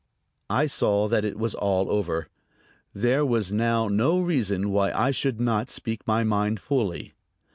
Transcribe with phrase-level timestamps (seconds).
[0.49, 2.27] I saw that it was all over.
[2.91, 7.13] There was now no reason why I should not speak my mind fully.